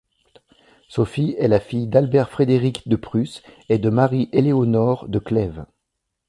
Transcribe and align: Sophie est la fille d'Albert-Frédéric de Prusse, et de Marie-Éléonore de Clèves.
Sophie 0.89 1.35
est 1.37 1.47
la 1.47 1.59
fille 1.59 1.85
d'Albert-Frédéric 1.85 2.89
de 2.89 2.95
Prusse, 2.95 3.43
et 3.69 3.77
de 3.77 3.91
Marie-Éléonore 3.91 5.07
de 5.07 5.19
Clèves. 5.19 5.63